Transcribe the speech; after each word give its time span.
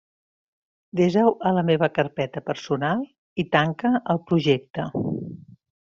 Desa-ho 0.99 1.33
a 1.49 1.51
la 1.57 1.65
meva 1.67 1.91
carpeta 1.99 2.45
personal 2.49 3.07
i 3.45 3.49
tanca 3.59 3.93
el 4.15 4.25
projecte. 4.33 4.89